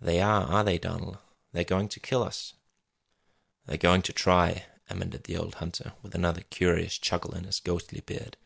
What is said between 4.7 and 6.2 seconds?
amended the old hunter, with